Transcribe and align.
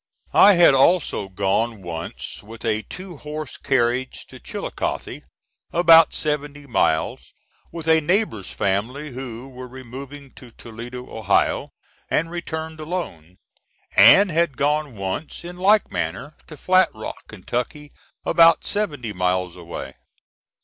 I 0.33 0.53
had 0.53 0.73
also 0.73 1.29
gone 1.29 1.83
once 1.83 2.41
with 2.41 2.65
a 2.65 2.81
two 2.81 3.17
horse 3.17 3.55
carriage 3.55 4.25
to 4.29 4.39
Chilicothe, 4.39 5.21
about 5.71 6.15
seventy 6.15 6.65
miles, 6.65 7.35
with 7.71 7.87
a 7.87 8.01
neighbor's 8.01 8.49
family, 8.51 9.11
who 9.11 9.47
were 9.47 9.67
removing 9.67 10.31
to 10.37 10.49
Toledo, 10.53 11.07
Ohio, 11.15 11.69
and 12.09 12.31
returned 12.31 12.79
alone; 12.79 13.37
and 13.95 14.31
had 14.31 14.57
gone 14.57 14.95
once, 14.95 15.43
in 15.45 15.55
like 15.57 15.91
manner, 15.91 16.35
to 16.47 16.57
Flat 16.57 16.89
Rock, 16.95 17.27
Kentucky, 17.27 17.91
about 18.25 18.65
seventy 18.65 19.13
miles 19.13 19.55
away. 19.55 19.93